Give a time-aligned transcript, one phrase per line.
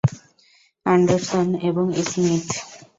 [0.85, 2.47] Anderson এবং Smith!